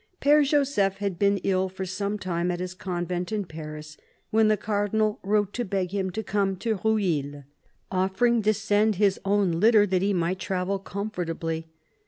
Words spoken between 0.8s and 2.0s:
had been ill for